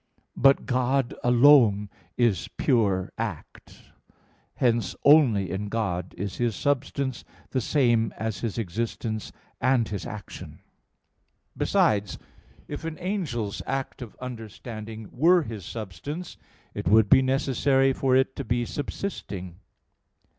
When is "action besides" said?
10.07-12.17